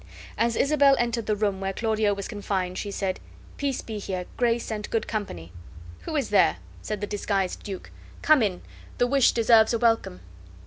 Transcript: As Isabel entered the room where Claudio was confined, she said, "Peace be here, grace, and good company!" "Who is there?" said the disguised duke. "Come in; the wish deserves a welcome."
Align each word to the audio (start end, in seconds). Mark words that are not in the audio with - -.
As 0.35 0.55
Isabel 0.55 0.95
entered 0.97 1.27
the 1.27 1.35
room 1.35 1.61
where 1.61 1.73
Claudio 1.73 2.15
was 2.15 2.27
confined, 2.27 2.79
she 2.79 2.89
said, 2.89 3.19
"Peace 3.57 3.83
be 3.83 3.99
here, 3.99 4.25
grace, 4.35 4.71
and 4.71 4.89
good 4.89 5.07
company!" 5.07 5.51
"Who 6.05 6.15
is 6.15 6.29
there?" 6.29 6.57
said 6.81 7.01
the 7.01 7.05
disguised 7.05 7.61
duke. 7.61 7.91
"Come 8.23 8.41
in; 8.41 8.63
the 8.97 9.05
wish 9.05 9.31
deserves 9.33 9.75
a 9.75 9.77
welcome." 9.77 10.21